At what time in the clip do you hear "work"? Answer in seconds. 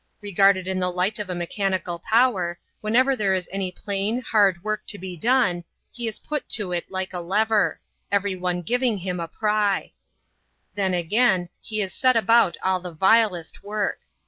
4.63-4.81, 13.61-13.99